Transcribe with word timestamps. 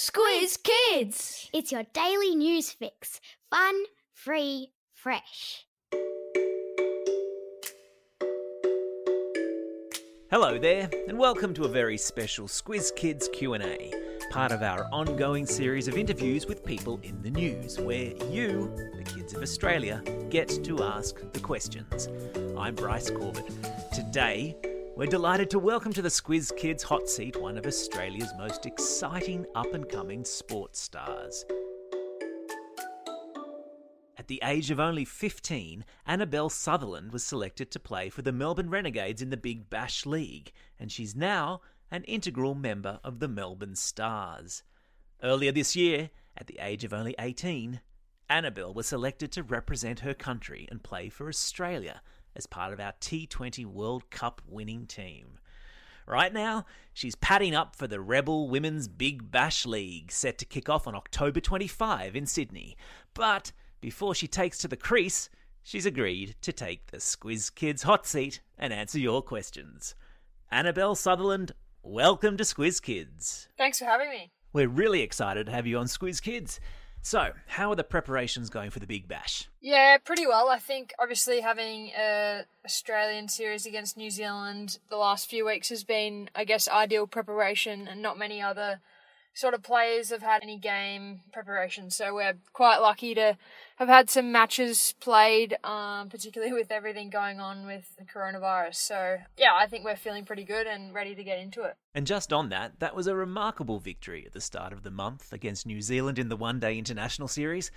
Squiz 0.00 0.56
Kids! 0.62 1.50
It's 1.52 1.72
your 1.72 1.82
daily 1.92 2.36
news 2.36 2.70
fix. 2.70 3.20
Fun, 3.50 3.74
free, 4.14 4.70
fresh. 4.94 5.66
Hello 10.30 10.56
there, 10.56 10.88
and 11.08 11.18
welcome 11.18 11.52
to 11.52 11.64
a 11.64 11.68
very 11.68 11.98
special 11.98 12.46
Squiz 12.46 12.94
Kids 12.94 13.28
Q&A, 13.32 13.92
part 14.30 14.52
of 14.52 14.62
our 14.62 14.86
ongoing 14.92 15.44
series 15.44 15.88
of 15.88 15.96
interviews 15.96 16.46
with 16.46 16.64
people 16.64 17.00
in 17.02 17.20
the 17.20 17.30
news, 17.30 17.80
where 17.80 18.12
you, 18.30 18.72
the 18.96 19.02
kids 19.04 19.34
of 19.34 19.42
Australia, 19.42 20.00
get 20.30 20.48
to 20.62 20.84
ask 20.84 21.16
the 21.32 21.40
questions. 21.40 22.08
I'm 22.56 22.76
Bryce 22.76 23.10
Corbett. 23.10 23.50
Today, 23.92 24.56
we're 24.98 25.06
delighted 25.06 25.48
to 25.48 25.60
welcome 25.60 25.92
to 25.92 26.02
the 26.02 26.08
Squiz 26.08 26.50
Kids 26.56 26.82
hot 26.82 27.08
seat 27.08 27.40
one 27.40 27.56
of 27.56 27.66
Australia's 27.66 28.34
most 28.36 28.66
exciting 28.66 29.46
up-and-coming 29.54 30.24
sports 30.24 30.80
stars. 30.80 31.44
At 34.16 34.26
the 34.26 34.40
age 34.42 34.72
of 34.72 34.80
only 34.80 35.04
15, 35.04 35.84
Annabel 36.04 36.50
Sutherland 36.50 37.12
was 37.12 37.22
selected 37.22 37.70
to 37.70 37.78
play 37.78 38.08
for 38.08 38.22
the 38.22 38.32
Melbourne 38.32 38.70
Renegades 38.70 39.22
in 39.22 39.30
the 39.30 39.36
Big 39.36 39.70
Bash 39.70 40.04
League, 40.04 40.50
and 40.80 40.90
she's 40.90 41.14
now 41.14 41.60
an 41.92 42.02
integral 42.02 42.56
member 42.56 42.98
of 43.04 43.20
the 43.20 43.28
Melbourne 43.28 43.76
Stars. 43.76 44.64
Earlier 45.22 45.52
this 45.52 45.76
year, 45.76 46.10
at 46.36 46.48
the 46.48 46.58
age 46.60 46.82
of 46.82 46.92
only 46.92 47.14
18, 47.20 47.82
Annabel 48.28 48.74
was 48.74 48.88
selected 48.88 49.30
to 49.30 49.44
represent 49.44 50.00
her 50.00 50.12
country 50.12 50.66
and 50.72 50.82
play 50.82 51.08
for 51.08 51.28
Australia 51.28 52.02
as 52.38 52.46
part 52.46 52.72
of 52.72 52.80
our 52.80 52.92
T20 53.00 53.66
World 53.66 54.08
Cup 54.10 54.40
winning 54.46 54.86
team. 54.86 55.38
Right 56.06 56.32
now, 56.32 56.64
she's 56.94 57.16
padding 57.16 57.54
up 57.54 57.76
for 57.76 57.86
the 57.86 58.00
Rebel 58.00 58.48
Women's 58.48 58.88
Big 58.88 59.30
Bash 59.30 59.66
League, 59.66 60.10
set 60.10 60.38
to 60.38 60.46
kick 60.46 60.68
off 60.70 60.86
on 60.86 60.94
October 60.94 61.40
25 61.40 62.16
in 62.16 62.24
Sydney. 62.24 62.78
But 63.12 63.52
before 63.80 64.14
she 64.14 64.26
takes 64.26 64.56
to 64.58 64.68
the 64.68 64.76
crease, 64.76 65.28
she's 65.62 65.84
agreed 65.84 66.36
to 66.40 66.52
take 66.52 66.86
the 66.86 66.96
Squiz 66.96 67.54
Kids 67.54 67.82
hot 67.82 68.06
seat 68.06 68.40
and 68.56 68.72
answer 68.72 68.98
your 68.98 69.20
questions. 69.20 69.94
Annabel 70.50 70.94
Sutherland, 70.94 71.52
welcome 71.82 72.38
to 72.38 72.44
Squiz 72.44 72.80
Kids. 72.80 73.48
Thanks 73.58 73.80
for 73.80 73.84
having 73.84 74.08
me. 74.08 74.30
We're 74.54 74.68
really 74.68 75.02
excited 75.02 75.44
to 75.46 75.52
have 75.52 75.66
you 75.66 75.76
on 75.76 75.86
Squiz 75.86 76.22
Kids. 76.22 76.58
So, 77.02 77.32
how 77.46 77.70
are 77.70 77.76
the 77.76 77.84
preparations 77.84 78.50
going 78.50 78.70
for 78.70 78.80
the 78.80 78.86
Big 78.86 79.08
Bash? 79.08 79.48
Yeah, 79.60 79.96
pretty 79.98 80.26
well. 80.26 80.48
I 80.48 80.58
think 80.58 80.92
obviously 80.98 81.40
having 81.40 81.90
a 81.98 82.44
Australian 82.64 83.28
series 83.28 83.66
against 83.66 83.96
New 83.96 84.10
Zealand 84.10 84.78
the 84.90 84.96
last 84.96 85.30
few 85.30 85.46
weeks 85.46 85.68
has 85.70 85.84
been, 85.84 86.28
I 86.34 86.44
guess, 86.44 86.68
ideal 86.68 87.06
preparation, 87.06 87.88
and 87.88 88.02
not 88.02 88.18
many 88.18 88.42
other 88.42 88.80
sort 89.38 89.54
of 89.54 89.62
players 89.62 90.10
have 90.10 90.20
had 90.20 90.42
any 90.42 90.58
game 90.58 91.20
preparation. 91.32 91.90
So 91.90 92.12
we're 92.12 92.34
quite 92.52 92.78
lucky 92.78 93.14
to 93.14 93.38
have 93.76 93.86
had 93.86 94.10
some 94.10 94.32
matches 94.32 94.96
played, 94.98 95.56
um, 95.62 96.08
particularly 96.08 96.52
with 96.60 96.72
everything 96.72 97.08
going 97.08 97.38
on 97.38 97.64
with 97.64 97.94
the 97.96 98.04
coronavirus. 98.04 98.74
So 98.74 99.18
yeah, 99.36 99.52
I 99.54 99.68
think 99.68 99.84
we're 99.84 99.94
feeling 99.94 100.24
pretty 100.24 100.42
good 100.42 100.66
and 100.66 100.92
ready 100.92 101.14
to 101.14 101.22
get 101.22 101.38
into 101.38 101.62
it. 101.62 101.76
And 101.94 102.04
just 102.04 102.32
on 102.32 102.48
that, 102.48 102.80
that 102.80 102.96
was 102.96 103.06
a 103.06 103.14
remarkable 103.14 103.78
victory 103.78 104.24
at 104.26 104.32
the 104.32 104.40
start 104.40 104.72
of 104.72 104.82
the 104.82 104.90
month 104.90 105.32
against 105.32 105.66
New 105.66 105.82
Zealand 105.82 106.18
in 106.18 106.28
the 106.28 106.36
One 106.36 106.58
Day 106.58 106.76
International 106.76 107.28
Series, 107.28 107.70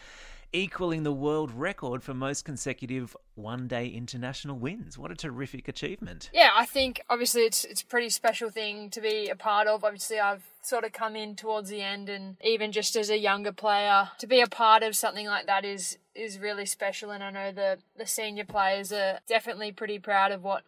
equaling 0.53 1.03
the 1.03 1.11
world 1.11 1.51
record 1.51 2.03
for 2.03 2.13
most 2.13 2.45
consecutive 2.45 3.15
One 3.35 3.67
Day 3.67 3.87
International 3.87 4.57
wins. 4.57 4.97
What 4.97 5.11
a 5.11 5.15
terrific 5.15 5.67
achievement! 5.67 6.29
Yeah, 6.33 6.49
I 6.55 6.65
think 6.65 7.01
obviously 7.09 7.41
it's 7.43 7.63
it's 7.63 7.81
a 7.81 7.85
pretty 7.85 8.09
special 8.09 8.49
thing 8.49 8.89
to 8.91 9.01
be 9.01 9.29
a 9.29 9.35
part 9.35 9.67
of. 9.67 9.83
Obviously, 9.83 10.19
I've 10.19 10.43
sort 10.61 10.83
of 10.83 10.93
come 10.93 11.15
in 11.15 11.35
towards 11.35 11.69
the 11.69 11.81
end, 11.81 12.09
and 12.09 12.37
even 12.43 12.71
just 12.71 12.95
as 12.95 13.09
a 13.09 13.17
younger 13.17 13.51
player, 13.51 14.09
to 14.19 14.27
be 14.27 14.41
a 14.41 14.47
part 14.47 14.83
of 14.83 14.95
something 14.95 15.27
like 15.27 15.47
that 15.47 15.65
is 15.65 15.97
is 16.13 16.39
really 16.39 16.65
special. 16.65 17.11
And 17.11 17.23
I 17.23 17.31
know 17.31 17.51
the 17.51 17.79
the 17.97 18.05
senior 18.05 18.45
players 18.45 18.91
are 18.91 19.19
definitely 19.27 19.71
pretty 19.71 19.99
proud 19.99 20.31
of 20.31 20.43
what 20.43 20.63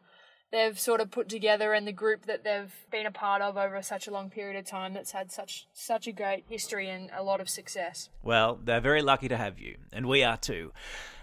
they've 0.54 0.80
sort 0.80 1.02
of 1.02 1.10
put 1.10 1.28
together 1.28 1.74
and 1.74 1.86
the 1.86 1.92
group 1.92 2.28
that 2.28 2.44
they've 2.44 2.74
been 2.92 3.08
a 3.08 3.12
part 3.12 3.42
of 3.42 3.58
over 3.58 3.82
such 3.82 4.08
a 4.08 4.12
long 4.12 4.30
period 4.30 4.56
of 4.56 4.64
time 4.64 4.94
that's 4.94 5.12
had 5.12 5.32
such 5.32 5.68
such 5.74 6.08
a 6.08 6.12
great 6.14 6.46
history 6.48 6.90
and 6.90 7.10
a 7.14 7.24
lot 7.24 7.42
of 7.42 7.50
success. 7.50 8.10
Well, 8.22 8.60
they're 8.64 8.80
very 8.80 9.02
lucky 9.02 9.28
to 9.28 9.36
have 9.36 9.60
you, 9.60 9.78
and 9.92 10.06
we 10.06 10.24
are 10.24 10.38
too. 10.38 10.72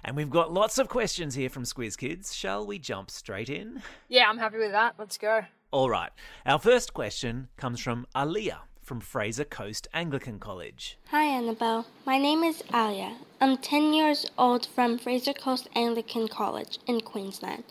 And 0.05 0.17
we've 0.17 0.29
got 0.29 0.53
lots 0.53 0.79
of 0.79 0.89
questions 0.89 1.35
here 1.37 1.49
from 1.49 1.63
Squiz 1.63 1.97
Kids. 1.97 2.35
Shall 2.35 2.67
we 2.67 2.79
jump 2.79 3.11
straight 3.11 3.49
in? 3.49 3.83
Yeah, 4.09 4.29
I'm 4.29 4.39
happy 4.39 4.59
with 4.59 4.73
that. 4.73 4.97
Let's 4.99 5.17
go. 5.17 5.43
All 5.71 5.89
right. 5.89 6.11
Our 6.45 6.59
first 6.59 6.93
question 6.93 7.49
comes 7.57 7.79
from 7.81 8.07
Alia 8.17 8.63
from 8.91 9.01
Fraser 9.01 9.45
Coast 9.45 9.87
Anglican 9.95 10.41
College. 10.41 10.99
Hi, 11.13 11.23
Annabel. 11.23 11.87
My 12.05 12.19
name 12.19 12.43
is 12.43 12.65
Alia. 12.75 13.19
I'm 13.41 13.57
10 13.57 13.95
years 13.95 14.27
old 14.37 14.67
from 14.67 14.99
Fraser 14.99 15.33
Coast 15.33 15.69
Anglican 15.77 16.27
College 16.27 16.81
in 16.89 17.01
Queensland. 17.01 17.63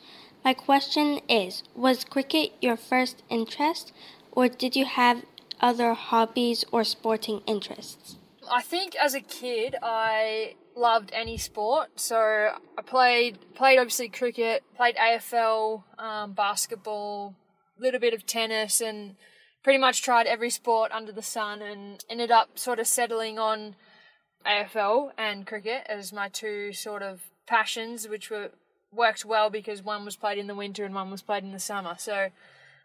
My 0.45 0.53
question 0.53 1.19
is 1.27 1.63
Was 1.75 2.05
cricket 2.05 2.51
your 2.61 2.77
first 2.77 3.21
interest, 3.29 3.91
or 4.31 4.47
did 4.47 4.77
you 4.77 4.85
have 4.85 5.25
other 5.59 5.93
hobbies 5.93 6.63
or 6.71 6.85
sporting 6.85 7.41
interests? 7.45 8.15
I 8.49 8.61
think 8.61 8.95
as 8.95 9.13
a 9.13 9.19
kid, 9.19 9.75
I 9.83 10.55
loved 10.73 11.11
any 11.11 11.37
sport. 11.37 11.99
So 11.99 12.15
I 12.77 12.81
played 12.81 13.39
played 13.55 13.77
obviously 13.77 14.07
cricket, 14.07 14.63
played 14.73 14.95
AFL, 14.95 15.83
um, 15.97 16.31
basketball, 16.31 17.35
a 17.77 17.81
little 17.81 17.99
bit 17.99 18.13
of 18.13 18.25
tennis, 18.25 18.79
and 18.79 19.17
pretty 19.63 19.79
much 19.79 20.01
tried 20.01 20.27
every 20.27 20.49
sport 20.49 20.91
under 20.91 21.11
the 21.11 21.21
sun, 21.21 21.61
and 21.61 22.03
ended 22.09 22.31
up 22.31 22.57
sort 22.57 22.79
of 22.79 22.87
settling 22.87 23.37
on 23.39 23.75
AFL 24.45 25.11
and 25.17 25.45
cricket 25.45 25.85
as 25.87 26.13
my 26.13 26.29
two 26.29 26.73
sort 26.73 27.01
of 27.01 27.21
passions, 27.45 28.07
which 28.07 28.29
were 28.29 28.51
worked 28.91 29.25
well 29.25 29.49
because 29.49 29.83
one 29.83 30.05
was 30.05 30.15
played 30.15 30.37
in 30.37 30.47
the 30.47 30.55
winter 30.55 30.85
and 30.85 30.95
one 30.95 31.11
was 31.11 31.21
played 31.21 31.43
in 31.43 31.51
the 31.51 31.59
summer. 31.59 31.95
So 31.97 32.29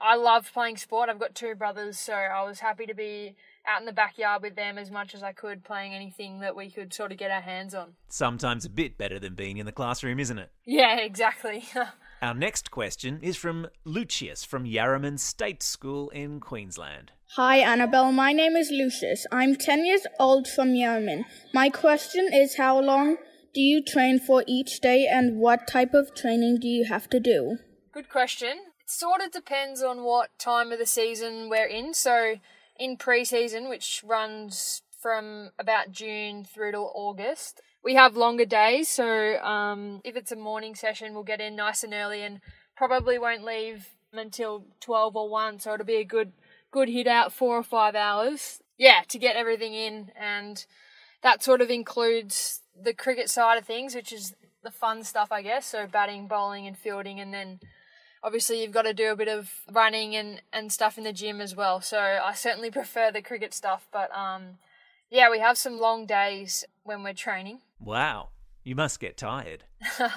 I 0.00 0.16
loved 0.16 0.52
playing 0.52 0.76
sport. 0.76 1.08
I've 1.08 1.18
got 1.18 1.34
two 1.34 1.54
brothers, 1.54 1.98
so 1.98 2.12
I 2.12 2.44
was 2.44 2.60
happy 2.60 2.86
to 2.86 2.94
be 2.94 3.36
out 3.66 3.80
in 3.80 3.86
the 3.86 3.92
backyard 3.92 4.42
with 4.42 4.56
them 4.56 4.76
as 4.76 4.90
much 4.90 5.14
as 5.14 5.22
I 5.22 5.32
could, 5.32 5.64
playing 5.64 5.94
anything 5.94 6.40
that 6.40 6.54
we 6.54 6.70
could 6.70 6.92
sort 6.92 7.12
of 7.12 7.18
get 7.18 7.30
our 7.30 7.40
hands 7.40 7.74
on. 7.74 7.94
Sometimes 8.08 8.64
a 8.64 8.70
bit 8.70 8.98
better 8.98 9.18
than 9.18 9.34
being 9.34 9.56
in 9.56 9.66
the 9.66 9.72
classroom, 9.72 10.20
isn't 10.20 10.38
it? 10.38 10.50
Yeah, 10.66 10.98
exactly. 10.98 11.64
Our 12.22 12.34
next 12.34 12.70
question 12.70 13.18
is 13.22 13.36
from 13.36 13.66
Lucius 13.84 14.44
from 14.44 14.64
Yarraman 14.64 15.18
State 15.18 15.62
School 15.62 16.08
in 16.10 16.40
Queensland. 16.40 17.12
Hi, 17.36 17.58
Annabel. 17.58 18.12
My 18.12 18.32
name 18.32 18.56
is 18.56 18.70
Lucius. 18.70 19.26
I'm 19.30 19.56
10 19.56 19.84
years 19.84 20.06
old 20.18 20.46
from 20.48 20.68
Yarraman. 20.68 21.24
My 21.52 21.68
question 21.68 22.30
is 22.32 22.56
how 22.56 22.80
long 22.80 23.16
do 23.52 23.60
you 23.60 23.82
train 23.84 24.18
for 24.18 24.42
each 24.46 24.80
day 24.80 25.06
and 25.10 25.38
what 25.38 25.66
type 25.66 25.94
of 25.94 26.14
training 26.14 26.58
do 26.60 26.68
you 26.68 26.86
have 26.86 27.10
to 27.10 27.20
do? 27.20 27.58
Good 27.92 28.08
question. 28.08 28.56
It 28.80 28.90
sort 28.90 29.20
of 29.20 29.30
depends 29.30 29.82
on 29.82 30.02
what 30.04 30.38
time 30.38 30.72
of 30.72 30.78
the 30.78 30.86
season 30.86 31.48
we're 31.50 31.66
in. 31.66 31.94
So, 31.94 32.36
in 32.78 32.96
pre 32.96 33.24
season, 33.24 33.68
which 33.68 34.02
runs 34.04 34.82
from 35.00 35.50
about 35.58 35.92
June 35.92 36.44
through 36.44 36.72
to 36.72 36.78
August, 36.78 37.60
we 37.84 37.94
have 37.94 38.16
longer 38.16 38.44
days. 38.46 38.88
So, 38.88 39.38
um, 39.42 40.00
if 40.04 40.16
it's 40.16 40.32
a 40.32 40.36
morning 40.36 40.74
session, 40.74 41.14
we'll 41.14 41.22
get 41.22 41.40
in 41.40 41.54
nice 41.54 41.84
and 41.84 41.92
early 41.92 42.22
and 42.22 42.40
probably 42.76 43.18
won't 43.18 43.44
leave 43.44 43.90
until 44.12 44.64
12 44.80 45.16
or 45.16 45.28
1. 45.28 45.60
So, 45.60 45.74
it'll 45.74 45.86
be 45.86 45.96
a 45.96 46.04
good, 46.04 46.32
good 46.70 46.88
hit 46.88 47.06
out, 47.06 47.32
four 47.32 47.56
or 47.56 47.62
five 47.62 47.94
hours. 47.94 48.62
Yeah, 48.78 49.02
to 49.08 49.18
get 49.18 49.36
everything 49.36 49.74
in. 49.74 50.10
And 50.18 50.64
that 51.22 51.42
sort 51.42 51.60
of 51.60 51.70
includes 51.70 52.60
the 52.80 52.94
cricket 52.94 53.28
side 53.30 53.58
of 53.58 53.64
things, 53.64 53.94
which 53.94 54.12
is 54.12 54.34
the 54.62 54.70
fun 54.70 55.04
stuff, 55.04 55.30
I 55.30 55.42
guess. 55.42 55.66
So 55.66 55.86
batting, 55.86 56.26
bowling, 56.26 56.66
and 56.66 56.76
fielding, 56.76 57.20
and 57.20 57.32
then 57.32 57.60
obviously 58.22 58.62
you've 58.62 58.72
got 58.72 58.82
to 58.82 58.94
do 58.94 59.12
a 59.12 59.16
bit 59.16 59.28
of 59.28 59.52
running 59.70 60.16
and, 60.16 60.40
and 60.52 60.72
stuff 60.72 60.98
in 60.98 61.04
the 61.04 61.12
gym 61.12 61.40
as 61.40 61.54
well. 61.54 61.80
So 61.80 61.98
I 61.98 62.32
certainly 62.34 62.70
prefer 62.72 63.12
the 63.12 63.22
cricket 63.22 63.54
stuff, 63.54 63.86
but 63.92 64.10
um, 64.16 64.58
yeah, 65.10 65.30
we 65.30 65.38
have 65.38 65.58
some 65.58 65.78
long 65.78 66.06
days 66.06 66.64
when 66.82 67.02
we're 67.02 67.12
training. 67.12 67.60
Wow, 67.84 68.30
you 68.62 68.74
must 68.74 68.98
get 68.98 69.18
tired. 69.18 69.64
uh, 70.00 70.16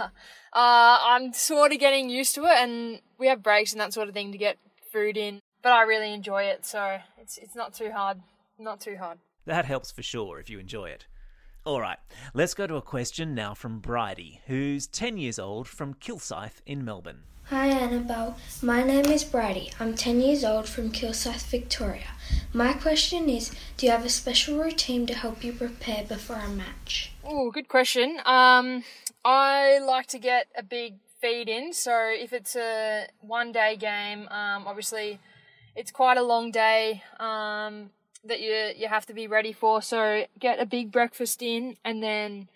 I'm 0.54 1.34
sort 1.34 1.74
of 1.74 1.80
getting 1.80 2.10
used 2.10 2.34
to 2.36 2.46
it, 2.46 2.58
and 2.58 3.02
we 3.18 3.28
have 3.28 3.44
breaks 3.44 3.74
and 3.74 3.82
that 3.82 3.94
sort 3.94 4.08
of 4.08 4.14
thing 4.14 4.32
to 4.32 4.38
get 4.38 4.58
food 4.92 5.18
in. 5.18 5.42
But 5.62 5.74
I 5.74 5.82
really 5.82 6.14
enjoy 6.14 6.44
it, 6.44 6.66
so 6.66 7.00
it's 7.18 7.38
it's 7.38 7.56
not 7.56 7.74
too 7.74 7.92
hard. 7.92 8.22
Not 8.58 8.80
too 8.80 8.96
hard. 8.98 9.18
That 9.46 9.66
helps 9.66 9.92
for 9.92 10.02
sure 10.02 10.40
if 10.40 10.50
you 10.50 10.60
enjoy 10.60 10.90
it. 10.90 11.08
All 11.66 11.82
right, 11.82 12.00
let's 12.34 12.54
go 12.54 12.68
to 12.68 12.76
a 12.76 12.82
question 12.82 13.36
now 13.36 13.54
from 13.54 13.80
Bridie, 13.80 14.40
who's 14.48 14.88
10 14.88 15.18
years 15.18 15.38
old 15.38 15.68
from 15.68 15.94
Kilsyth 15.96 16.62
in 16.66 16.86
Melbourne. 16.86 17.24
Hi 17.50 17.68
Annabel, 17.68 18.36
my 18.62 18.84
name 18.84 19.06
is 19.06 19.24
Bridie. 19.24 19.72
I'm 19.80 19.94
10 19.96 20.20
years 20.22 20.44
old 20.44 20.68
from 20.68 20.92
Kilsyth, 20.92 21.46
Victoria. 21.50 22.08
My 22.54 22.74
question 22.74 23.30
is 23.30 23.52
Do 23.78 23.86
you 23.86 23.92
have 23.92 24.06
a 24.06 24.10
special 24.10 24.58
routine 24.58 25.06
to 25.08 25.14
help 25.14 25.44
you 25.44 25.54
prepare 25.54 26.04
before 26.04 26.38
a 26.38 26.50
match? 26.50 27.14
Oh, 27.30 27.52
good 27.52 27.68
question. 27.68 28.22
Um, 28.26 28.86
I 29.26 29.80
like 29.80 30.08
to 30.08 30.20
get 30.20 30.48
a 30.58 30.64
big 30.64 30.96
feed 31.20 31.50
in, 31.50 31.74
so 31.74 31.92
if 32.10 32.32
it's 32.32 32.56
a 32.56 33.08
one 33.20 33.52
day 33.52 33.76
game, 33.76 34.30
um, 34.30 34.66
obviously 34.66 35.20
it's 35.76 35.92
quite 35.92 36.18
a 36.18 36.24
long 36.24 36.52
day. 36.52 37.04
Um, 37.20 37.90
that 38.24 38.40
you 38.40 38.72
you 38.78 38.88
have 38.88 39.06
to 39.08 39.14
be 39.14 39.28
ready 39.28 39.52
for. 39.52 39.82
So 39.82 40.26
get 40.40 40.62
a 40.62 40.66
big 40.66 40.90
breakfast 40.90 41.42
in, 41.42 41.76
and 41.84 42.02
then 42.02 42.48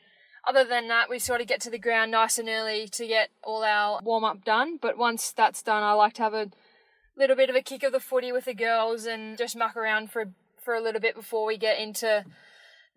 other 0.48 0.64
than 0.64 0.88
that, 0.88 1.10
we 1.10 1.20
sort 1.20 1.42
of 1.42 1.48
get 1.48 1.60
to 1.62 1.70
the 1.70 1.78
ground 1.78 2.12
nice 2.12 2.40
and 2.40 2.48
early 2.48 2.88
to 2.94 3.06
get 3.06 3.30
all 3.44 3.66
our 3.66 4.00
warm 4.02 4.24
up 4.24 4.46
done. 4.46 4.78
But 4.82 4.98
once 4.98 5.34
that's 5.34 5.62
done, 5.62 5.84
I 5.84 5.92
like 5.92 6.14
to 6.14 6.24
have 6.24 6.34
a 6.34 6.50
little 7.18 7.36
bit 7.36 7.50
of 7.50 7.58
a 7.58 7.62
kick 7.62 7.84
of 7.84 7.92
the 7.92 8.00
footy 8.00 8.32
with 8.32 8.46
the 8.46 8.54
girls 8.54 9.06
and 9.06 9.38
just 9.38 9.58
muck 9.58 9.76
around 9.76 10.12
for 10.12 10.32
for 10.64 10.76
a 10.76 10.82
little 10.82 11.02
bit 11.02 11.16
before 11.16 11.46
we 11.46 11.58
get 11.58 11.78
into 11.78 12.24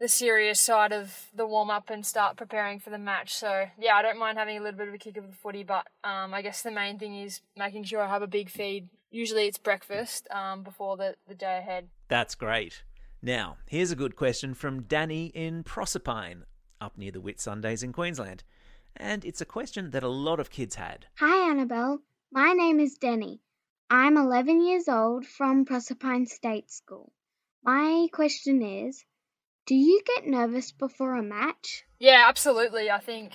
the 0.00 0.08
serious 0.08 0.60
side 0.60 0.92
of 0.92 1.30
the 1.34 1.46
warm 1.46 1.70
up 1.70 1.90
and 1.90 2.04
start 2.04 2.36
preparing 2.36 2.80
for 2.80 2.90
the 2.90 2.98
match. 2.98 3.34
So 3.34 3.66
yeah, 3.78 3.94
I 3.94 4.02
don't 4.02 4.18
mind 4.18 4.38
having 4.38 4.58
a 4.58 4.62
little 4.62 4.78
bit 4.78 4.88
of 4.88 4.94
a 4.94 4.98
kick 4.98 5.16
of 5.16 5.26
the 5.26 5.36
footy, 5.36 5.62
but 5.62 5.86
um, 6.02 6.34
I 6.34 6.42
guess 6.42 6.62
the 6.62 6.70
main 6.70 6.98
thing 6.98 7.16
is 7.16 7.40
making 7.56 7.84
sure 7.84 8.02
I 8.02 8.08
have 8.08 8.22
a 8.22 8.26
big 8.26 8.50
feed. 8.50 8.88
Usually 9.10 9.46
it's 9.46 9.58
breakfast 9.58 10.26
um, 10.30 10.62
before 10.62 10.96
the, 10.96 11.14
the 11.28 11.34
day 11.34 11.58
ahead. 11.58 11.88
That's 12.08 12.34
great. 12.34 12.82
Now, 13.22 13.56
here's 13.66 13.90
a 13.90 13.96
good 13.96 14.16
question 14.16 14.52
from 14.52 14.82
Danny 14.82 15.26
in 15.26 15.64
Proserpine, 15.64 16.42
up 16.80 16.98
near 16.98 17.12
the 17.12 17.20
Whitsundays 17.20 17.82
in 17.82 17.92
Queensland. 17.92 18.42
And 18.96 19.24
it's 19.24 19.40
a 19.40 19.46
question 19.46 19.90
that 19.92 20.02
a 20.02 20.08
lot 20.08 20.40
of 20.40 20.50
kids 20.50 20.74
had. 20.74 21.06
Hi, 21.18 21.50
Annabel. 21.50 22.00
My 22.30 22.52
name 22.52 22.80
is 22.80 22.98
Danny. 22.98 23.40
I'm 23.88 24.16
11 24.16 24.60
years 24.66 24.88
old 24.88 25.24
from 25.24 25.64
Proserpine 25.64 26.26
State 26.26 26.70
School. 26.70 27.12
My 27.62 28.08
question 28.12 28.60
is 28.60 29.04
Do 29.66 29.74
you 29.74 30.02
get 30.04 30.26
nervous 30.26 30.72
before 30.72 31.14
a 31.14 31.22
match? 31.22 31.84
Yeah, 31.98 32.26
absolutely. 32.28 32.90
I 32.90 32.98
think 32.98 33.32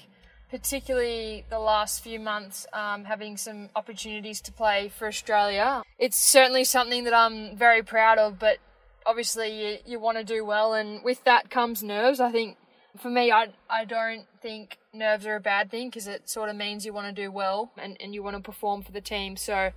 particularly 0.52 1.44
the 1.50 1.60
last 1.60 2.04
few 2.04 2.20
months, 2.20 2.68
um, 2.72 3.06
having 3.06 3.36
some 3.36 3.70
opportunities 3.76 4.40
to 4.42 4.52
play 4.52 4.90
for 4.90 5.08
Australia. 5.08 5.82
It's 5.98 6.18
certainly 6.18 6.64
something 6.64 7.04
that 7.06 7.14
I'm 7.14 7.58
very 7.58 7.82
proud 7.82 8.20
of, 8.20 8.38
but 8.38 8.58
obviously 9.06 9.50
you, 9.50 9.78
you 9.86 10.00
want 10.00 10.20
to 10.20 10.24
do 10.24 10.46
well, 10.46 10.74
and 10.74 11.04
with 11.04 11.24
that 11.24 11.50
comes 11.50 11.82
nerves. 11.82 12.20
I 12.20 12.32
think 12.32 12.58
for 12.98 13.10
me, 13.10 13.32
I, 13.32 13.48
I 13.68 13.86
don't 13.86 14.26
think 14.42 14.78
nerves 14.94 15.26
are 15.26 15.36
a 15.36 15.40
bad 15.40 15.72
thing 15.72 15.90
because 15.90 16.08
it 16.08 16.30
sort 16.30 16.50
of 16.50 16.56
means 16.56 16.86
you 16.86 16.94
want 16.94 17.16
to 17.16 17.22
do 17.22 17.32
well 17.32 17.72
and, 17.78 17.98
and 18.00 18.14
you 18.14 18.22
want 18.22 18.36
to 18.36 18.42
perform 18.42 18.84
for 18.84 18.92
the 18.92 19.02
team. 19.02 19.36
So 19.36 19.72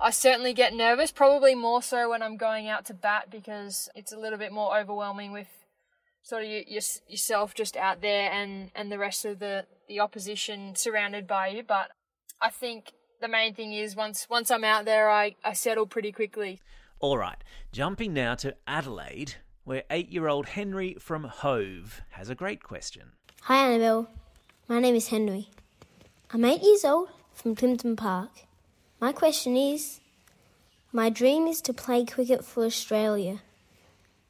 I 0.00 0.10
certainly 0.10 0.52
get 0.52 0.74
nervous, 0.74 1.12
probably 1.12 1.54
more 1.54 1.82
so 1.82 2.10
when 2.10 2.22
I'm 2.22 2.36
going 2.36 2.68
out 2.68 2.84
to 2.86 2.94
bat 2.94 3.28
because 3.30 3.88
it's 3.94 4.12
a 4.12 4.18
little 4.18 4.38
bit 4.38 4.52
more 4.52 4.76
overwhelming 4.78 5.32
with 5.32 5.48
sort 6.26 6.42
of 6.42 6.48
you, 6.48 6.64
you, 6.66 6.80
yourself 7.06 7.54
just 7.54 7.76
out 7.76 8.00
there 8.02 8.32
and, 8.32 8.70
and 8.74 8.90
the 8.90 8.98
rest 8.98 9.24
of 9.24 9.38
the, 9.38 9.64
the 9.88 10.00
opposition 10.00 10.74
surrounded 10.74 11.24
by 11.24 11.46
you. 11.46 11.62
But 11.62 11.90
I 12.42 12.50
think 12.50 12.92
the 13.20 13.28
main 13.28 13.54
thing 13.54 13.72
is 13.72 13.94
once 13.94 14.26
once 14.28 14.50
I'm 14.50 14.64
out 14.64 14.84
there, 14.84 15.08
I, 15.08 15.36
I 15.44 15.52
settle 15.52 15.86
pretty 15.86 16.10
quickly. 16.10 16.60
All 16.98 17.16
right, 17.16 17.38
jumping 17.70 18.12
now 18.12 18.34
to 18.36 18.56
Adelaide, 18.66 19.34
where 19.64 19.84
eight 19.88 20.10
year 20.10 20.26
old 20.26 20.46
Henry 20.46 20.96
from 20.98 21.24
Hove 21.24 22.02
has 22.10 22.28
a 22.28 22.34
great 22.34 22.62
question. 22.62 23.12
Hi, 23.42 23.68
Annabel. 23.68 24.08
My 24.66 24.80
name 24.80 24.96
is 24.96 25.08
Henry. 25.08 25.48
I'm 26.32 26.44
eight 26.44 26.62
years 26.62 26.84
old 26.84 27.10
from 27.32 27.54
Clinton 27.54 27.94
Park. 27.94 28.30
My 29.00 29.12
question 29.12 29.56
is 29.56 30.00
My 30.90 31.08
dream 31.08 31.46
is 31.46 31.60
to 31.62 31.72
play 31.72 32.04
cricket 32.04 32.44
for 32.44 32.64
Australia. 32.64 33.42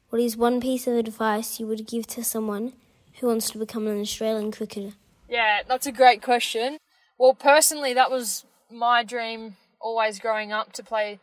What 0.09 0.21
is 0.21 0.37
one 0.37 0.61
piece 0.61 0.87
of 0.87 0.95
advice 0.95 1.59
you 1.59 1.67
would 1.67 1.85
give 1.85 2.07
to 2.07 2.23
someone 2.23 2.73
who 3.19 3.27
wants 3.27 3.49
to 3.49 3.57
become 3.57 3.87
an 3.87 3.99
Australian 3.99 4.51
cricketer? 4.51 4.93
Yeah, 5.27 5.63
that's 5.67 5.85
a 5.85 5.91
great 5.91 6.21
question. 6.21 6.77
Well, 7.17 7.33
personally, 7.33 7.93
that 7.93 8.09
was 8.09 8.45
my 8.71 9.03
dream 9.03 9.57
always 9.81 10.19
growing 10.19 10.53
up 10.53 10.71
to 10.73 10.83
play 10.83 11.19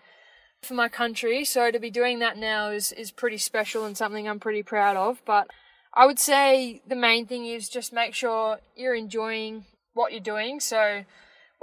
for 0.63 0.75
my 0.75 0.89
country. 0.89 1.47
So 1.47 1.71
to 1.71 1.79
be 1.79 1.91
doing 1.91 2.19
that 2.19 2.37
now 2.37 2.69
is, 2.69 2.93
is 2.93 3.11
pretty 3.11 3.39
special 3.39 3.87
and 3.87 3.97
something 3.97 4.29
I'm 4.29 4.41
pretty 4.41 4.63
proud 4.63 4.97
of. 4.97 5.23
But 5.25 5.49
I 5.95 6.05
would 6.05 6.19
say 6.19 6.83
the 6.87 6.97
main 6.97 7.27
thing 7.27 7.47
is 7.47 7.71
just 7.71 7.91
make 7.91 8.15
sure 8.15 8.59
you're 8.77 8.95
enjoying 8.95 9.65
what 9.95 10.13
you're 10.13 10.21
doing. 10.21 10.61
So 10.61 11.05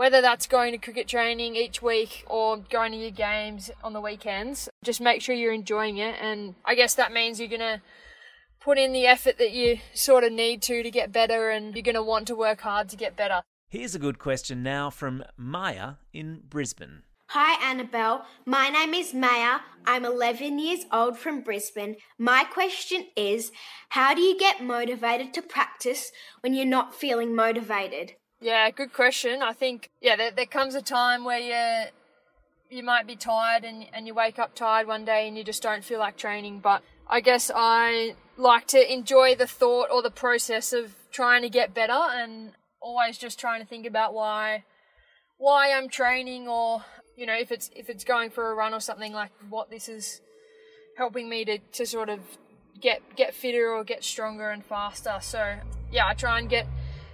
whether 0.02 0.20
that's 0.20 0.48
going 0.48 0.72
to 0.72 0.80
cricket 0.80 1.08
training 1.08 1.56
each 1.56 1.80
week 1.80 2.26
or 2.26 2.58
going 2.58 2.92
to 2.92 2.98
your 2.98 3.12
games 3.12 3.70
on 3.84 3.94
the 3.94 4.02
weekends, 4.02 4.68
just 4.84 5.00
make 5.00 5.22
sure 5.22 5.36
you're 5.36 5.54
enjoying 5.54 5.98
it. 5.98 6.16
And 6.20 6.56
I 6.66 6.74
guess 6.74 6.96
that 6.96 7.14
means 7.14 7.40
you're 7.40 7.48
going 7.48 7.60
to 7.60 7.84
put 8.60 8.80
in 8.80 8.94
the 8.94 9.06
effort 9.06 9.38
that 9.38 9.52
you 9.52 9.78
sort 9.94 10.24
of 10.24 10.32
need 10.32 10.64
to 10.64 10.82
to 10.82 10.90
get 10.90 11.12
better 11.12 11.52
and 11.52 11.76
you're 11.76 11.84
going 11.84 11.94
to 11.94 12.02
want 12.02 12.26
to 12.30 12.36
work 12.36 12.62
hard 12.62 12.90
to 12.90 12.96
get 12.96 13.16
better. 13.16 13.44
Here's 13.70 13.94
a 13.94 14.00
good 14.00 14.18
question 14.18 14.64
now 14.64 14.90
from 14.90 15.24
Maya 15.38 15.98
in 16.12 16.42
Brisbane. 16.50 17.04
Hi, 17.28 17.64
Annabel. 17.64 18.26
My 18.44 18.70
name 18.70 18.96
is 18.96 19.14
Maya. 19.14 19.60
I'm 19.86 20.04
11 20.04 20.58
years 20.58 20.84
old 20.92 21.20
from 21.20 21.42
Brisbane. 21.42 21.98
My 22.18 22.44
question 22.44 23.06
is 23.16 23.52
How 23.90 24.16
do 24.16 24.22
you 24.22 24.36
get 24.36 24.64
motivated 24.64 25.32
to 25.36 25.44
practice 25.44 26.12
when 26.40 26.56
you're 26.56 26.66
not 26.66 26.96
feeling 26.96 27.36
motivated? 27.36 28.16
Yeah, 28.42 28.72
good 28.72 28.92
question. 28.92 29.44
I 29.44 29.54
think 29.54 29.92
yeah, 30.02 30.16
there, 30.16 30.32
there 30.32 30.48
comes 30.48 30.74
a 30.74 30.82
time 30.82 31.24
where 31.24 31.38
you 31.40 31.92
you 32.76 32.84
might 32.84 33.06
be 33.06 33.16
tired 33.16 33.64
and 33.64 33.86
and 33.94 34.08
you 34.08 34.16
wake 34.16 34.40
up 34.40 34.56
tired 34.56 34.88
one 34.88 35.06
day 35.06 35.28
and 35.28 35.38
you 35.38 35.44
just 35.44 35.62
don't 35.62 35.84
feel 35.84 36.00
like 36.00 36.18
training. 36.18 36.60
But 36.60 36.82
I 37.08 37.22
guess 37.22 37.52
I 37.54 38.16
like 38.38 38.66
to 38.68 38.92
enjoy 38.92 39.36
the 39.36 39.46
thought 39.46 39.90
or 39.92 40.02
the 40.02 40.10
process 40.10 40.74
of 40.74 40.96
trying 41.12 41.44
to 41.44 41.50
get 41.50 41.76
better 41.76 41.94
and 41.94 42.54
always 42.82 43.20
just 43.20 43.40
trying 43.40 43.62
to 43.62 43.68
think 43.68 43.86
about 43.86 44.16
why 44.16 44.64
why 45.38 45.72
I'm 45.72 45.88
training 45.88 46.48
or 46.48 46.84
you 47.16 47.28
know 47.28 47.36
if 47.36 47.52
it's 47.52 47.70
if 47.76 47.90
it's 47.92 48.04
going 48.04 48.32
for 48.32 48.52
a 48.52 48.56
run 48.56 48.74
or 48.74 48.80
something 48.80 49.14
like 49.14 49.32
what 49.50 49.70
this 49.70 49.88
is 49.88 50.20
helping 50.98 51.30
me 51.30 51.46
to, 51.46 51.60
to 51.74 51.86
sort 51.86 52.10
of 52.10 52.22
get 52.82 53.04
get 53.16 53.36
fitter 53.36 53.70
or 53.70 53.84
get 53.84 54.04
stronger 54.04 54.50
and 54.50 54.66
faster. 54.66 55.20
So 55.22 55.58
yeah, 55.92 56.08
I 56.08 56.16
try 56.16 56.40
and 56.40 56.50
get 56.50 56.66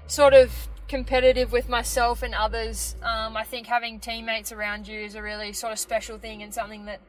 sort 0.07 0.33
of 0.33 0.69
competitive 0.87 1.51
with 1.51 1.69
myself 1.69 2.23
and 2.23 2.33
others. 2.33 2.95
Um, 3.03 3.35
I 3.35 3.43
think 3.43 3.67
having 3.67 3.99
teammates 3.99 4.51
around 4.51 4.87
you 4.87 4.99
is 4.99 5.15
a 5.15 5.21
really 5.21 5.53
sort 5.53 5.73
of 5.73 5.79
special 5.79 6.17
thing 6.17 6.43
and 6.43 6.53
something 6.53 6.85
that 6.85 7.01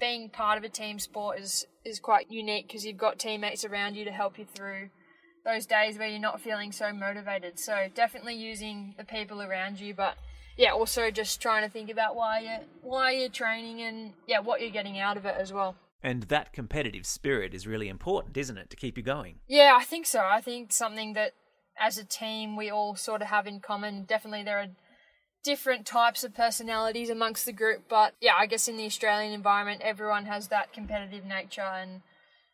being 0.00 0.28
part 0.28 0.58
of 0.58 0.64
a 0.64 0.68
team 0.68 0.98
sport 0.98 1.38
is 1.38 1.66
is 1.84 2.00
quite 2.00 2.30
unique 2.30 2.66
because 2.66 2.84
you've 2.84 2.96
got 2.96 3.18
teammates 3.18 3.64
around 3.64 3.94
you 3.94 4.04
to 4.04 4.10
help 4.10 4.38
you 4.38 4.44
through 4.44 4.90
those 5.44 5.64
days 5.64 5.96
where 5.96 6.08
you're 6.08 6.18
not 6.18 6.40
feeling 6.40 6.72
so 6.72 6.92
motivated. 6.92 7.58
So 7.58 7.88
definitely 7.94 8.34
using 8.34 8.94
the 8.98 9.04
people 9.04 9.40
around 9.40 9.80
you, 9.80 9.94
but 9.94 10.16
yeah, 10.56 10.72
also 10.72 11.10
just 11.10 11.40
trying 11.40 11.62
to 11.62 11.70
think 11.70 11.90
about 11.90 12.16
why 12.16 12.40
you 12.40 12.66
why 12.82 13.12
you're 13.12 13.28
training 13.28 13.80
and 13.82 14.12
yeah, 14.26 14.40
what 14.40 14.60
you're 14.60 14.70
getting 14.70 14.98
out 14.98 15.16
of 15.16 15.24
it 15.24 15.36
as 15.38 15.52
well. 15.52 15.76
And 16.02 16.24
that 16.24 16.52
competitive 16.52 17.06
spirit 17.06 17.54
is 17.54 17.66
really 17.66 17.88
important, 17.88 18.36
isn't 18.36 18.58
it, 18.58 18.70
to 18.70 18.76
keep 18.76 18.96
you 18.96 19.02
going? 19.02 19.36
Yeah, 19.48 19.76
I 19.78 19.84
think 19.84 20.06
so. 20.06 20.20
I 20.20 20.40
think 20.40 20.72
something 20.72 21.14
that 21.14 21.32
as 21.78 21.98
a 21.98 22.04
team 22.04 22.56
we 22.56 22.70
all 22.70 22.96
sort 22.96 23.22
of 23.22 23.28
have 23.28 23.46
in 23.46 23.60
common. 23.60 24.04
Definitely 24.04 24.42
there 24.42 24.58
are 24.58 24.68
different 25.42 25.86
types 25.86 26.24
of 26.24 26.34
personalities 26.34 27.08
amongst 27.08 27.46
the 27.46 27.52
group, 27.52 27.84
but 27.88 28.14
yeah, 28.20 28.34
I 28.36 28.46
guess 28.46 28.68
in 28.68 28.76
the 28.76 28.86
Australian 28.86 29.32
environment 29.32 29.82
everyone 29.84 30.26
has 30.26 30.48
that 30.48 30.72
competitive 30.72 31.24
nature 31.24 31.62
and 31.62 32.02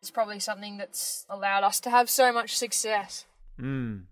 it's 0.00 0.10
probably 0.10 0.40
something 0.40 0.76
that's 0.76 1.24
allowed 1.30 1.64
us 1.64 1.80
to 1.80 1.90
have 1.90 2.10
so 2.10 2.32
much 2.32 2.56
success. 2.56 3.24
Mm. 3.60 4.02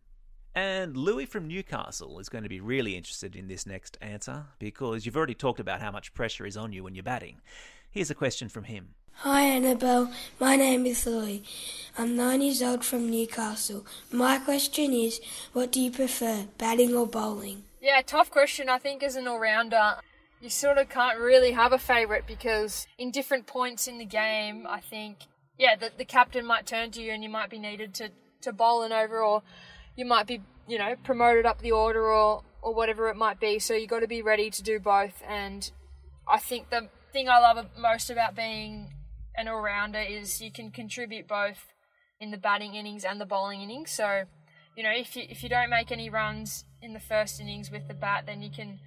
And 0.54 0.96
Louis 0.96 1.26
from 1.26 1.46
Newcastle 1.46 2.18
is 2.18 2.28
going 2.28 2.42
to 2.42 2.48
be 2.48 2.60
really 2.60 2.96
interested 2.96 3.36
in 3.36 3.48
this 3.48 3.66
next 3.66 3.98
answer 4.00 4.46
because 4.58 5.04
you've 5.04 5.16
already 5.16 5.34
talked 5.34 5.60
about 5.60 5.80
how 5.80 5.90
much 5.90 6.14
pressure 6.14 6.46
is 6.46 6.56
on 6.56 6.72
you 6.72 6.82
when 6.84 6.94
you're 6.94 7.04
batting. 7.04 7.40
Here's 7.90 8.10
a 8.10 8.14
question 8.14 8.48
from 8.48 8.64
him. 8.64 8.94
Hi 9.22 9.42
Annabel, 9.42 10.10
my 10.38 10.56
name 10.56 10.86
is 10.86 11.04
Louis. 11.04 11.42
I'm 11.98 12.16
nine 12.16 12.40
years 12.40 12.62
old 12.62 12.82
from 12.82 13.10
Newcastle. 13.10 13.84
My 14.10 14.38
question 14.38 14.94
is, 14.94 15.20
what 15.52 15.72
do 15.72 15.78
you 15.82 15.90
prefer, 15.90 16.46
batting 16.56 16.94
or 16.94 17.06
bowling? 17.06 17.64
Yeah, 17.82 18.00
tough 18.00 18.30
question. 18.30 18.70
I 18.70 18.78
think 18.78 19.02
as 19.02 19.16
an 19.16 19.28
all-rounder, 19.28 19.96
you 20.40 20.48
sort 20.48 20.78
of 20.78 20.88
can't 20.88 21.18
really 21.18 21.52
have 21.52 21.74
a 21.74 21.78
favourite 21.78 22.26
because 22.26 22.86
in 22.96 23.10
different 23.10 23.46
points 23.46 23.86
in 23.86 23.98
the 23.98 24.06
game, 24.06 24.66
I 24.66 24.80
think, 24.80 25.18
yeah, 25.58 25.76
the, 25.76 25.90
the 25.98 26.06
captain 26.06 26.46
might 26.46 26.64
turn 26.64 26.90
to 26.92 27.02
you 27.02 27.12
and 27.12 27.22
you 27.22 27.28
might 27.28 27.50
be 27.50 27.58
needed 27.58 27.92
to, 27.96 28.08
to 28.40 28.54
bowl 28.54 28.84
an 28.84 28.92
over 28.92 29.20
or 29.20 29.42
you 29.96 30.06
might 30.06 30.28
be, 30.28 30.40
you 30.66 30.78
know, 30.78 30.94
promoted 31.04 31.44
up 31.44 31.60
the 31.60 31.72
order 31.72 32.10
or, 32.10 32.42
or 32.62 32.72
whatever 32.72 33.10
it 33.10 33.16
might 33.16 33.38
be. 33.38 33.58
So 33.58 33.74
you've 33.74 33.90
got 33.90 34.00
to 34.00 34.08
be 34.08 34.22
ready 34.22 34.48
to 34.48 34.62
do 34.62 34.80
both. 34.80 35.22
And 35.28 35.70
I 36.26 36.38
think 36.38 36.70
the 36.70 36.88
thing 37.12 37.28
I 37.28 37.38
love 37.38 37.66
most 37.76 38.08
about 38.08 38.34
being 38.34 38.94
an 39.36 39.48
all 39.48 39.60
rounder 39.60 40.00
is 40.00 40.40
you 40.40 40.50
can 40.50 40.70
contribute 40.70 41.26
both 41.28 41.72
in 42.20 42.30
the 42.30 42.36
batting 42.36 42.74
innings 42.74 43.04
and 43.04 43.20
the 43.20 43.26
bowling 43.26 43.62
innings. 43.62 43.90
So, 43.90 44.24
you 44.76 44.82
know, 44.82 44.90
if 44.92 45.16
you 45.16 45.24
if 45.28 45.42
you 45.42 45.48
don't 45.48 45.70
make 45.70 45.90
any 45.90 46.10
runs 46.10 46.64
in 46.82 46.92
the 46.92 47.00
first 47.00 47.40
innings 47.40 47.70
with 47.70 47.88
the 47.88 47.94
bat, 47.94 48.24
then 48.26 48.42
you 48.42 48.50
can, 48.50 48.78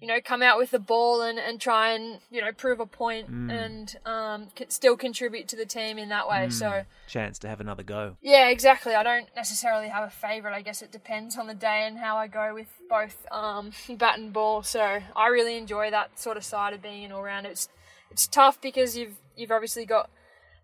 you 0.00 0.08
know, 0.08 0.20
come 0.20 0.42
out 0.42 0.58
with 0.58 0.70
the 0.70 0.78
ball 0.78 1.22
and, 1.22 1.38
and 1.38 1.60
try 1.60 1.92
and 1.92 2.18
you 2.30 2.40
know 2.40 2.52
prove 2.52 2.80
a 2.80 2.86
point 2.86 3.30
Mm. 3.30 3.50
and 3.64 3.96
um, 4.04 4.48
still 4.68 4.96
contribute 4.96 5.46
to 5.48 5.56
the 5.56 5.64
team 5.64 5.98
in 5.98 6.08
that 6.08 6.28
way. 6.28 6.46
Mm. 6.48 6.52
So. 6.52 6.82
Chance 7.08 7.38
to 7.40 7.48
have 7.48 7.60
another 7.60 7.82
go. 7.82 8.16
Yeah, 8.20 8.48
exactly. 8.48 8.94
I 8.94 9.02
don't 9.02 9.28
necessarily 9.36 9.88
have 9.88 10.04
a 10.06 10.10
favourite. 10.10 10.54
I 10.54 10.62
guess 10.62 10.82
it 10.82 10.90
depends 10.92 11.36
on 11.38 11.46
the 11.46 11.54
day 11.54 11.86
and 11.86 11.98
how 11.98 12.16
I 12.16 12.26
go 12.26 12.52
with 12.54 12.68
both 12.90 13.24
um, 13.30 13.70
bat 13.98 14.18
and 14.18 14.32
ball. 14.32 14.62
So 14.62 15.00
I 15.14 15.26
really 15.28 15.56
enjoy 15.56 15.90
that 15.90 16.18
sort 16.18 16.36
of 16.36 16.44
side 16.44 16.72
of 16.74 16.82
being 16.82 17.04
an 17.04 17.12
all 17.12 17.22
rounder. 17.22 17.50
It's 17.50 17.68
it's 18.14 18.28
tough 18.28 18.60
because 18.60 18.96
you've 18.96 19.16
you've 19.36 19.50
obviously 19.50 19.84
got 19.84 20.08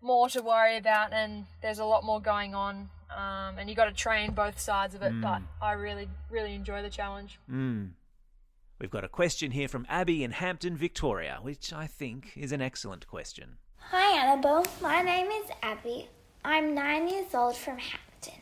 more 0.01 0.29
to 0.29 0.41
worry 0.41 0.77
about, 0.77 1.11
and 1.11 1.45
there's 1.61 1.79
a 1.79 1.85
lot 1.85 2.05
more 2.05 2.21
going 2.21 2.55
on. 2.55 2.89
Um, 3.13 3.57
and 3.59 3.69
you 3.69 3.75
got 3.75 3.85
to 3.85 3.91
train 3.91 4.31
both 4.31 4.57
sides 4.57 4.95
of 4.95 5.01
it, 5.01 5.11
Mm. 5.11 5.21
but 5.21 5.41
I 5.61 5.73
really, 5.73 6.07
really 6.29 6.53
enjoy 6.55 6.81
the 6.81 6.89
challenge. 6.89 7.39
Mm. 7.51 7.91
We've 8.79 8.89
got 8.89 9.03
a 9.03 9.09
question 9.09 9.51
here 9.51 9.67
from 9.67 9.85
Abby 9.89 10.23
in 10.23 10.31
Hampton, 10.31 10.77
Victoria, 10.77 11.39
which 11.41 11.73
I 11.73 11.87
think 11.87 12.31
is 12.37 12.53
an 12.53 12.61
excellent 12.61 13.05
question. 13.07 13.57
Hi, 13.91 14.17
Annabel. 14.17 14.65
My 14.81 15.01
name 15.01 15.27
is 15.27 15.51
Abby. 15.61 16.07
I'm 16.45 16.73
nine 16.73 17.09
years 17.09 17.35
old 17.35 17.57
from 17.57 17.77
Hampton. 17.79 18.41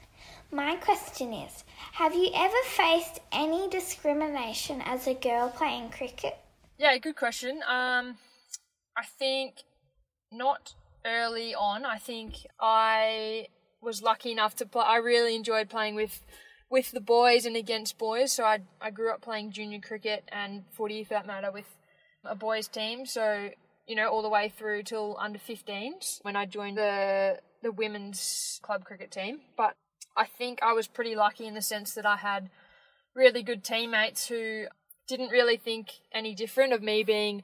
My 0.51 0.75
question 0.75 1.33
is 1.33 1.63
Have 1.93 2.13
you 2.13 2.29
ever 2.35 2.61
faced 2.65 3.21
any 3.31 3.67
discrimination 3.69 4.81
as 4.85 5.07
a 5.07 5.15
girl 5.15 5.49
playing 5.49 5.89
cricket? 5.89 6.37
Yeah, 6.77 6.95
good 6.99 7.15
question. 7.15 7.61
Um, 7.67 8.17
I 8.99 9.05
think 9.05 9.63
not 10.29 10.73
early 11.05 11.55
on. 11.55 11.85
I 11.85 11.97
think 11.97 12.45
I 12.59 13.47
was 13.81 14.01
lucky 14.01 14.31
enough 14.31 14.55
to 14.57 14.65
play. 14.65 14.83
I 14.85 14.97
really 14.97 15.35
enjoyed 15.35 15.69
playing 15.69 15.95
with 15.95 16.25
with 16.69 16.91
the 16.91 16.99
boys 16.99 17.45
and 17.45 17.55
against 17.55 17.97
boys. 17.97 18.33
So 18.33 18.43
I 18.43 18.59
I 18.81 18.91
grew 18.91 19.11
up 19.11 19.21
playing 19.21 19.51
junior 19.51 19.79
cricket 19.79 20.25
and 20.29 20.65
footy, 20.71 21.05
for 21.05 21.13
that 21.13 21.25
matter, 21.25 21.49
with 21.49 21.77
a 22.25 22.35
boys 22.35 22.67
team. 22.67 23.05
So 23.05 23.51
you 23.87 23.95
know, 23.95 24.09
all 24.09 24.21
the 24.21 24.29
way 24.29 24.49
through 24.49 24.83
till 24.83 25.17
under 25.17 25.39
15s 25.39 26.19
when 26.23 26.35
I 26.35 26.45
joined 26.45 26.77
the 26.77 27.39
the 27.63 27.71
women's 27.71 28.59
club 28.63 28.83
cricket 28.83 29.11
team. 29.11 29.39
But 29.55 29.75
I 30.17 30.25
think 30.25 30.59
I 30.61 30.73
was 30.73 30.87
pretty 30.87 31.15
lucky 31.15 31.47
in 31.47 31.53
the 31.53 31.61
sense 31.61 31.93
that 31.93 32.05
I 32.05 32.17
had 32.17 32.49
really 33.15 33.43
good 33.43 33.63
teammates 33.63 34.27
who 34.27 34.65
didn't 35.07 35.29
really 35.29 35.55
think 35.55 35.91
any 36.11 36.35
different 36.35 36.73
of 36.73 36.83
me 36.83 37.03
being 37.03 37.43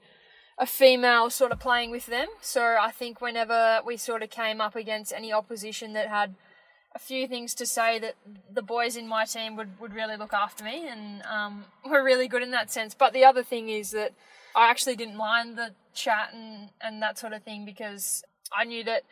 a 0.58 0.66
female 0.66 1.30
sort 1.30 1.52
of 1.52 1.60
playing 1.60 1.92
with 1.92 2.06
them. 2.06 2.28
So 2.42 2.78
I 2.80 2.92
think 2.92 3.22
whenever 3.22 3.82
we 3.86 3.98
sort 3.98 4.24
of 4.24 4.30
came 4.30 4.62
up 4.62 4.76
against 4.76 5.14
any 5.14 5.34
opposition 5.34 5.94
that 5.94 6.08
had 6.08 6.36
a 6.96 7.00
few 7.00 7.28
things 7.28 7.54
to 7.56 7.66
say 7.66 8.00
that 8.00 8.16
the 8.52 8.62
boys 8.62 8.96
in 8.96 9.08
my 9.08 9.26
team 9.26 9.58
would, 9.58 9.80
would 9.82 9.94
really 9.94 10.16
look 10.16 10.34
after 10.34 10.64
me 10.64 10.88
and 10.88 11.22
um, 11.24 11.66
were 11.90 12.04
really 12.04 12.28
good 12.28 12.42
in 12.42 12.52
that 12.52 12.72
sense. 12.72 12.96
But 12.96 13.14
the 13.14 13.26
other 13.26 13.44
thing 13.44 13.70
is 13.70 13.92
that 13.92 14.14
I 14.56 14.70
actually 14.70 14.96
didn't 14.96 15.18
mind 15.18 15.58
the 15.58 15.72
chat 15.94 16.30
and, 16.34 16.70
and 16.82 17.02
that 17.02 17.20
sort 17.20 17.34
of 17.34 17.44
thing 17.44 17.66
because 17.66 18.24
I 18.52 18.64
knew 18.64 18.84
that 18.86 19.04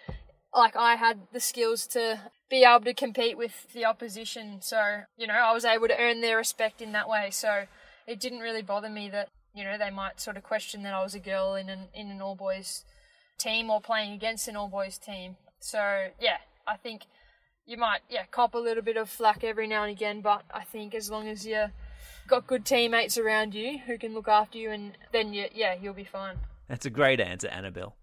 like 0.56 0.76
I 0.76 0.96
had 0.96 1.20
the 1.34 1.40
skills 1.40 1.88
to 1.88 2.20
be 2.50 2.64
able 2.64 2.86
to 2.86 2.94
compete 2.94 3.38
with 3.38 3.74
the 3.74 3.86
opposition. 3.86 4.62
So, 4.62 5.02
you 5.18 5.28
know, 5.28 5.34
I 5.34 5.52
was 5.54 5.66
able 5.66 5.88
to 5.88 6.00
earn 6.00 6.22
their 6.22 6.38
respect 6.38 6.82
in 6.82 6.92
that 6.94 7.10
way. 7.10 7.30
So 7.32 7.66
it 8.08 8.20
didn't 8.20 8.40
really 8.40 8.62
bother 8.62 8.90
me 8.90 9.10
that, 9.10 9.30
you 9.54 9.64
know, 9.64 9.78
they 9.78 9.90
might 9.90 10.20
sort 10.20 10.38
of 10.38 10.44
question 10.44 10.84
that 10.84 10.94
I 10.94 11.04
was 11.04 11.16
a 11.16 11.20
girl 11.20 11.56
in 11.56 11.70
an 11.70 11.88
in 11.94 12.10
an 12.10 12.22
all 12.22 12.36
boys 12.36 12.86
team 13.38 13.70
or 13.70 13.82
playing 13.82 14.14
against 14.14 14.48
an 14.48 14.56
all 14.56 14.68
boys 14.68 14.98
team. 14.98 15.38
So 15.60 16.08
yeah, 16.20 16.38
I 16.68 16.76
think 16.76 17.04
you 17.66 17.78
might 17.78 18.02
yeah 18.10 18.26
cop 18.32 18.56
a 18.56 18.58
little 18.58 18.84
bit 18.84 18.98
of 18.98 19.10
flack 19.10 19.44
every 19.44 19.68
now 19.68 19.84
and 19.84 19.92
again, 19.92 20.22
but 20.22 20.44
I 20.54 20.64
think 20.64 20.96
as 20.96 21.10
long 21.10 21.28
as 21.28 21.46
you 21.46 21.68
got 22.28 22.48
good 22.48 22.66
teammates 22.66 23.18
around 23.18 23.54
you 23.54 23.80
who 23.80 23.98
can 23.98 24.14
look 24.14 24.28
after 24.28 24.58
you, 24.58 24.72
and 24.72 24.94
then 25.12 25.34
you 25.34 25.48
yeah 25.54 25.76
you'll 25.80 25.94
be 25.94 26.04
fine. 26.04 26.38
That's 26.68 26.86
a 26.86 26.90
great 26.90 27.20
answer, 27.20 27.48
Annabel. 27.48 27.96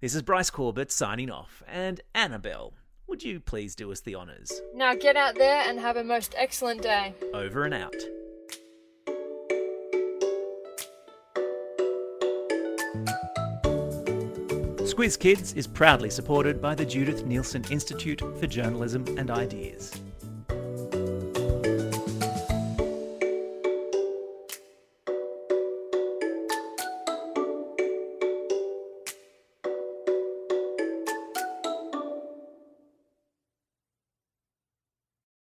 This 0.00 0.14
is 0.14 0.22
Bryce 0.22 0.48
Corbett 0.48 0.90
signing 0.90 1.30
off, 1.30 1.62
and 1.68 2.00
Annabel, 2.14 2.72
would 3.06 3.22
you 3.22 3.40
please 3.40 3.74
do 3.74 3.92
us 3.92 4.00
the 4.00 4.16
honours? 4.16 4.62
Now 4.74 4.94
get 4.94 5.16
out 5.16 5.34
there 5.34 5.68
and 5.68 5.78
have 5.78 5.98
a 5.98 6.04
most 6.04 6.34
excellent 6.36 6.80
day. 6.80 7.14
Over 7.34 7.64
and 7.64 7.74
out. 7.74 7.94
Squiz 14.96 15.18
Kids 15.18 15.52
is 15.52 15.66
proudly 15.66 16.08
supported 16.08 16.58
by 16.58 16.74
the 16.74 16.86
Judith 16.86 17.26
Neilson 17.26 17.70
Institute 17.70 18.22
for 18.40 18.46
Journalism 18.46 19.04
and 19.18 19.30
Ideas. 19.30 19.92